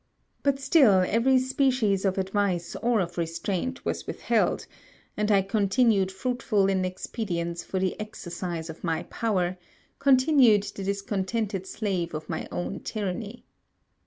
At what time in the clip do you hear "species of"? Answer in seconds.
1.37-2.17